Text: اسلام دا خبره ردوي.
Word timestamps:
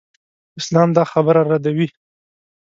اسلام 0.59 0.89
دا 0.97 1.03
خبره 1.11 1.41
ردوي. 1.51 1.87